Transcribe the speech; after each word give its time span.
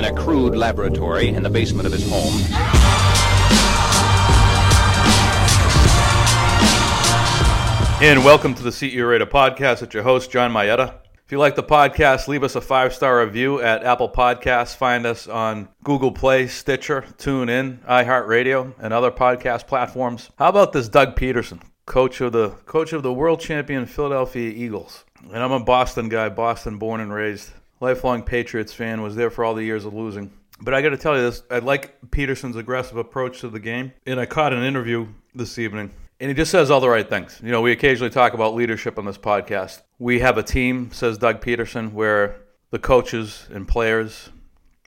in 0.00 0.06
a 0.06 0.14
crude 0.14 0.56
laboratory 0.56 1.28
in 1.28 1.42
the 1.42 1.50
basement 1.50 1.86
of 1.86 1.92
his 1.92 2.08
home. 2.08 2.32
And 8.02 8.24
welcome 8.24 8.54
to 8.54 8.62
the 8.62 8.70
CEO 8.70 9.10
Rated 9.10 9.28
podcast. 9.28 9.82
It's 9.82 9.92
your 9.92 10.02
host, 10.02 10.30
John 10.30 10.52
Mayetta. 10.52 10.94
If 11.26 11.30
you 11.30 11.38
like 11.38 11.54
the 11.54 11.62
podcast, 11.62 12.28
leave 12.28 12.42
us 12.42 12.56
a 12.56 12.62
five 12.62 12.94
star 12.94 13.22
review 13.22 13.60
at 13.60 13.84
Apple 13.84 14.08
Podcasts. 14.08 14.74
Find 14.74 15.04
us 15.04 15.28
on 15.28 15.68
Google 15.84 16.12
Play, 16.12 16.46
Stitcher, 16.46 17.04
TuneIn, 17.18 17.84
iHeartRadio, 17.84 18.72
and 18.78 18.94
other 18.94 19.10
podcast 19.10 19.66
platforms. 19.66 20.30
How 20.38 20.48
about 20.48 20.72
this 20.72 20.88
Doug 20.88 21.14
Pederson, 21.14 21.60
coach 21.84 22.22
of 22.22 22.32
the 22.32 22.48
coach 22.64 22.94
of 22.94 23.02
the 23.02 23.12
world 23.12 23.40
champion 23.40 23.84
Philadelphia 23.84 24.50
Eagles? 24.50 25.04
And 25.30 25.42
I'm 25.42 25.52
a 25.52 25.60
Boston 25.60 26.08
guy, 26.08 26.30
Boston 26.30 26.78
born 26.78 27.02
and 27.02 27.12
raised, 27.12 27.50
lifelong 27.80 28.22
Patriots 28.22 28.72
fan. 28.72 29.02
Was 29.02 29.16
there 29.16 29.30
for 29.30 29.44
all 29.44 29.54
the 29.54 29.64
years 29.64 29.84
of 29.84 29.94
losing. 29.94 30.32
But 30.62 30.74
I 30.74 30.82
got 30.82 30.90
to 30.90 30.98
tell 30.98 31.16
you 31.16 31.22
this: 31.22 31.42
I 31.50 31.58
like 31.58 32.00
Pederson's 32.10 32.56
aggressive 32.56 32.96
approach 32.96 33.40
to 33.40 33.48
the 33.48 33.60
game. 33.60 33.92
And 34.06 34.20
I 34.20 34.26
caught 34.26 34.52
an 34.52 34.62
interview 34.62 35.08
this 35.34 35.58
evening 35.58 35.92
and 36.20 36.28
he 36.28 36.34
just 36.34 36.50
says 36.50 36.70
all 36.70 36.80
the 36.80 36.88
right 36.88 37.08
things. 37.08 37.40
You 37.42 37.50
know, 37.50 37.62
we 37.62 37.72
occasionally 37.72 38.10
talk 38.10 38.34
about 38.34 38.54
leadership 38.54 38.98
on 38.98 39.06
this 39.06 39.16
podcast. 39.16 39.80
We 39.98 40.20
have 40.20 40.36
a 40.36 40.42
team, 40.42 40.92
says 40.92 41.16
Doug 41.16 41.40
Pederson, 41.40 41.92
where 41.92 42.42
the 42.70 42.78
coaches 42.78 43.48
and 43.52 43.66
players 43.66 44.28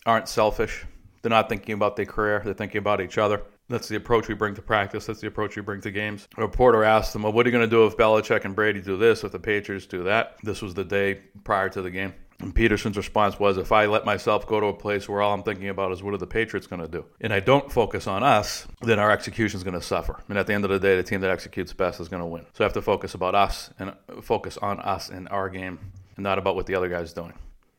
aren't 0.06 0.30
selfish. 0.30 0.86
They're 1.22 1.32
not 1.32 1.50
thinking 1.50 1.73
about 1.73 1.96
their 1.96 2.06
career, 2.06 2.42
they're 2.46 2.54
thinking 2.54 2.78
about 2.78 3.02
each 3.02 3.18
other. 3.18 3.42
That's 3.70 3.88
the 3.88 3.96
approach 3.96 4.28
we 4.28 4.36
bring 4.36 4.54
to 4.56 4.62
practice. 4.62 5.06
That's 5.06 5.22
the 5.22 5.28
approach 5.28 5.56
we 5.56 5.62
bring 5.62 5.82
to 5.82 5.90
games. 5.90 6.28
A 6.38 6.42
reporter 6.42 6.84
asked 6.84 7.16
him, 7.16 7.23
Well, 7.23 7.32
what 7.32 7.46
are 7.46 7.50
you 7.50 7.54
going 7.58 7.68
to 7.68 7.76
do 7.76 7.86
if 7.86 7.98
Belichick 7.98 8.46
and 8.46 8.56
Brady 8.56 8.82
do 8.82 8.98
this, 8.98 9.23
if 9.23 9.32
the 9.32 9.40
Patriots 9.40 9.86
do 9.86 10.04
that? 10.04 10.36
This 10.44 10.62
was 10.62 10.73
the 10.73 10.84
day 10.84 11.22
prior 11.44 11.70
to 11.70 11.82
the 11.82 11.90
game. 11.90 12.14
And 12.44 12.54
Pederson's 12.54 12.98
response 12.98 13.40
was, 13.40 13.58
if 13.58 13.72
I 13.72 13.86
let 13.86 14.06
myself 14.06 14.46
go 14.46 14.60
to 14.60 14.68
a 14.68 14.74
place 14.74 15.08
where 15.08 15.22
all 15.22 15.34
I'm 15.34 15.44
thinking 15.44 15.70
about 15.70 15.92
is 15.94 16.04
what 16.04 16.14
are 16.14 16.18
the 16.18 16.28
Patriots 16.28 16.68
going 16.68 16.82
to 16.82 16.88
do, 16.88 17.06
and 17.22 17.34
I 17.34 17.40
don't 17.40 17.72
focus 17.72 18.06
on 18.06 18.22
us, 18.22 18.67
then 18.81 19.00
our 19.00 19.12
execution 19.12 19.58
is 19.58 19.64
going 19.64 19.76
to 19.76 19.81
suffer. 19.81 20.22
And 20.28 20.38
at 20.38 20.45
the 20.48 20.54
end 20.54 20.66
of 20.66 20.70
the 20.70 20.80
day, 20.80 20.95
the 20.98 21.04
team 21.04 21.22
that 21.22 21.30
executes 21.30 21.72
best 21.72 22.02
is 22.02 22.09
going 22.09 22.22
to 22.22 22.28
win. 22.28 22.45
So 22.54 22.64
I 22.64 22.66
have 22.66 22.73
to 22.73 22.82
focus 22.82 23.14
about 23.14 23.34
us 23.34 23.70
and 23.80 23.92
uh, 23.92 24.22
focus 24.22 24.58
on 24.58 24.80
us 24.82 25.09
and 25.09 25.30
our 25.30 25.50
game, 25.50 25.80
and 26.17 26.23
not 26.23 26.38
about 26.38 26.56
what 26.56 26.66
the 26.66 26.76
other 26.76 26.90
guy's 26.90 27.14
doing. 27.14 27.34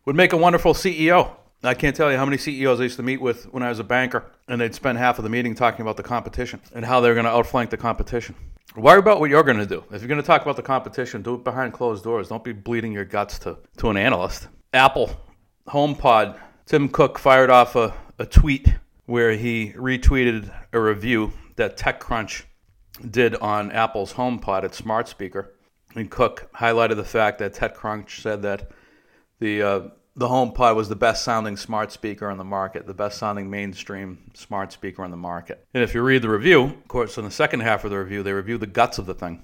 Would 0.07 0.17
make 0.17 0.33
a 0.33 0.37
wonderful 0.37 0.73
CEO. 0.73 1.37
I 1.63 1.75
can't 1.75 1.97
tell 1.97 2.11
you 2.11 2.19
how 2.19 2.25
many 2.25 2.37
CEOs 2.37 2.81
I 2.81 2.85
used 2.85 2.97
to 2.97 3.03
meet 3.03 3.21
with 3.21 3.45
when 3.53 3.63
I 3.63 3.69
was 3.69 3.79
a 3.79 3.85
banker, 3.85 4.25
and 4.49 4.61
they'd 4.61 4.75
spend 4.75 4.99
half 4.99 5.19
of 5.19 5.25
the 5.25 5.31
meeting 5.31 5.55
talking 5.55 5.83
about 5.83 5.97
the 5.97 6.03
competition 6.03 6.61
and 6.75 6.85
how 6.85 7.01
they're 7.01 7.15
going 7.15 7.25
to 7.25 7.31
outflank 7.31 7.71
the 7.71 7.77
competition. 7.77 8.35
Worry 8.77 8.99
about 8.99 9.21
what 9.21 9.31
you're 9.31 9.45
going 9.45 9.59
to 9.59 9.67
do. 9.67 9.85
If 9.93 10.03
you're 10.03 10.09
going 10.09 10.21
to 10.21 10.27
talk 10.27 10.43
about 10.43 10.57
the 10.57 10.63
competition, 10.63 11.23
do 11.23 11.37
it 11.37 11.45
behind 11.45 11.73
closed 11.73 12.03
doors. 12.03 12.29
Don't 12.29 12.43
be 12.43 12.53
bleeding 12.53 12.93
your 12.93 13.05
guts 13.05 13.39
to, 13.41 13.59
to 13.77 13.89
an 13.91 13.97
analyst. 13.97 14.49
Apple 14.75 15.11
HomePod. 15.69 16.37
Tim 16.67 16.89
Cook 16.89 17.19
fired 17.19 17.49
off 17.49 17.77
a, 17.77 17.95
a 18.19 18.27
tweet 18.27 18.75
where 19.07 19.33
he 19.37 19.73
retweeted 19.77 20.53
a 20.73 20.81
review 20.81 21.33
that 21.57 21.77
TechCrunch 21.77 22.43
did 23.09 23.37
on 23.37 23.71
Apple's 23.71 24.15
HomePod, 24.15 24.65
its 24.65 24.77
smart 24.77 25.09
speaker. 25.09 25.55
And 25.95 26.11
Cook 26.11 26.51
highlighted 26.57 26.97
the 26.97 27.05
fact 27.05 27.39
that 27.39 27.55
TechCrunch 27.55 28.21
said 28.21 28.43
that 28.43 28.73
the 29.39 29.63
uh, 29.63 29.81
the 30.17 30.29
HomePod 30.29 30.77
was 30.77 30.89
the 30.89 30.97
best 30.97 31.25
sounding 31.25 31.57
smart 31.57 31.91
speaker 31.93 32.29
on 32.29 32.39
the 32.39 32.45
market, 32.45 32.87
the 32.87 32.95
best 32.95 33.19
sounding 33.19 33.51
mainstream 33.51 34.31
smart 34.35 34.73
speaker 34.73 35.03
on 35.03 35.11
the 35.11 35.17
market. 35.17 35.65
And 35.75 35.83
if 35.83 35.93
you 35.93 36.03
read 36.03 36.23
the 36.23 36.29
review, 36.29 36.63
of 36.63 36.89
course, 36.89 37.19
in 37.19 37.25
the 37.25 37.33
second 37.33 37.61
half 37.61 37.85
of 37.85 37.91
the 37.91 37.99
review, 37.99 38.23
they 38.23 38.33
review 38.33 38.59
the 38.59 38.67
guts 38.67 38.99
of 38.99 39.07
the 39.07 39.15
thing. 39.15 39.43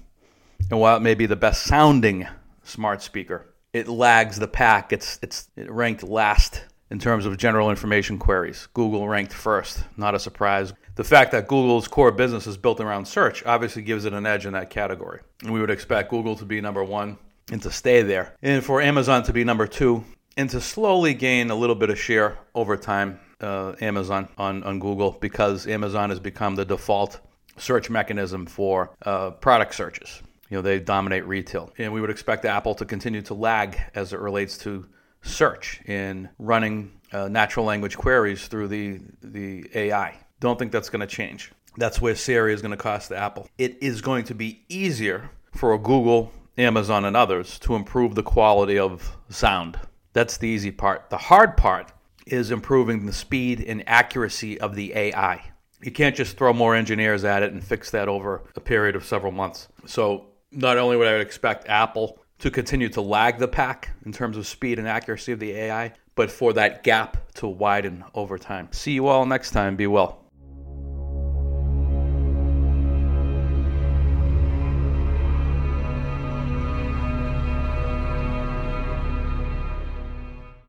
And 0.69 0.79
while 0.79 0.95
it 0.95 1.01
may 1.01 1.13
be 1.13 1.25
the 1.25 1.35
best 1.35 1.63
sounding 1.63 2.27
smart 2.63 3.01
speaker, 3.01 3.50
it 3.73 3.87
lags 3.87 4.37
the 4.37 4.47
pack. 4.47 4.93
It's 4.93 5.19
it's 5.21 5.49
it 5.55 5.71
ranked 5.71 6.03
last 6.03 6.65
in 6.89 6.99
terms 6.99 7.25
of 7.25 7.37
general 7.37 7.69
information 7.69 8.19
queries. 8.19 8.67
Google 8.73 9.07
ranked 9.07 9.33
first, 9.33 9.83
not 9.97 10.13
a 10.13 10.19
surprise. 10.19 10.73
The 10.95 11.03
fact 11.05 11.31
that 11.31 11.47
Google's 11.47 11.87
core 11.87 12.11
business 12.11 12.47
is 12.47 12.57
built 12.57 12.81
around 12.81 13.05
search 13.05 13.45
obviously 13.45 13.81
gives 13.81 14.03
it 14.05 14.13
an 14.13 14.25
edge 14.25 14.45
in 14.45 14.53
that 14.53 14.69
category. 14.69 15.21
And 15.41 15.53
we 15.53 15.61
would 15.61 15.71
expect 15.71 16.09
Google 16.09 16.35
to 16.35 16.45
be 16.45 16.59
number 16.59 16.83
one 16.83 17.17
and 17.49 17.61
to 17.61 17.71
stay 17.71 18.01
there. 18.01 18.35
And 18.41 18.63
for 18.63 18.81
Amazon 18.81 19.23
to 19.23 19.33
be 19.33 19.43
number 19.45 19.67
two 19.67 20.03
and 20.35 20.49
to 20.49 20.59
slowly 20.59 21.13
gain 21.13 21.49
a 21.49 21.55
little 21.55 21.75
bit 21.75 21.89
of 21.89 21.99
share 21.99 22.37
over 22.53 22.75
time, 22.75 23.19
uh, 23.39 23.73
Amazon 23.81 24.27
on, 24.37 24.63
on 24.63 24.79
Google, 24.79 25.17
because 25.19 25.65
Amazon 25.67 26.09
has 26.09 26.19
become 26.19 26.55
the 26.55 26.65
default 26.65 27.19
search 27.57 27.89
mechanism 27.89 28.45
for 28.45 28.95
uh, 29.05 29.31
product 29.31 29.75
searches. 29.75 30.21
You 30.51 30.57
know, 30.57 30.61
they 30.61 30.79
dominate 30.79 31.25
retail. 31.25 31.71
And 31.79 31.91
we 31.91 31.99
would 31.99 32.11
expect 32.11 32.45
Apple 32.45 32.75
to 32.75 32.85
continue 32.85 33.23
to 33.23 33.33
lag 33.33 33.81
as 33.95 34.13
it 34.13 34.19
relates 34.19 34.55
to 34.59 34.85
search 35.23 35.81
in 35.85 36.29
running 36.37 36.99
uh, 37.11 37.27
natural 37.27 37.65
language 37.65 37.97
queries 37.97 38.47
through 38.47 38.67
the, 38.67 38.99
the 39.23 39.67
AI. 39.73 40.15
Don't 40.39 40.59
think 40.59 40.71
that's 40.71 40.89
going 40.89 40.99
to 40.99 41.07
change. 41.07 41.51
That's 41.77 41.99
where 41.99 42.13
Siri 42.13 42.53
is 42.53 42.61
going 42.61 42.71
to 42.71 42.77
cost 42.77 43.11
Apple. 43.11 43.49
It 43.57 43.81
is 43.81 44.01
going 44.01 44.25
to 44.25 44.35
be 44.35 44.63
easier 44.69 45.31
for 45.55 45.75
Google, 45.79 46.31
Amazon, 46.57 47.05
and 47.05 47.17
others 47.17 47.57
to 47.59 47.73
improve 47.73 48.13
the 48.13 48.23
quality 48.23 48.77
of 48.77 49.17
sound 49.29 49.79
that's 50.13 50.37
the 50.37 50.47
easy 50.47 50.71
part. 50.71 51.09
The 51.09 51.17
hard 51.17 51.57
part 51.57 51.91
is 52.25 52.51
improving 52.51 53.05
the 53.05 53.13
speed 53.13 53.63
and 53.65 53.83
accuracy 53.87 54.59
of 54.59 54.75
the 54.75 54.93
AI. 54.95 55.51
You 55.81 55.91
can't 55.91 56.15
just 56.15 56.37
throw 56.37 56.53
more 56.53 56.75
engineers 56.75 57.23
at 57.23 57.43
it 57.43 57.53
and 57.53 57.63
fix 57.63 57.89
that 57.91 58.07
over 58.07 58.43
a 58.55 58.59
period 58.59 58.95
of 58.95 59.05
several 59.05 59.31
months. 59.31 59.67
So, 59.85 60.27
not 60.51 60.77
only 60.77 60.97
would 60.97 61.07
I 61.07 61.15
expect 61.15 61.67
Apple 61.67 62.19
to 62.39 62.51
continue 62.51 62.89
to 62.89 63.01
lag 63.01 63.37
the 63.37 63.47
pack 63.47 63.91
in 64.05 64.11
terms 64.11 64.37
of 64.37 64.47
speed 64.47 64.79
and 64.79 64.87
accuracy 64.87 65.31
of 65.31 65.39
the 65.39 65.51
AI, 65.51 65.93
but 66.15 66.31
for 66.31 66.53
that 66.53 66.83
gap 66.83 67.33
to 67.35 67.47
widen 67.47 68.03
over 68.15 68.37
time. 68.37 68.67
See 68.71 68.93
you 68.93 69.07
all 69.07 69.25
next 69.25 69.51
time. 69.51 69.75
Be 69.75 69.87
well. 69.87 70.20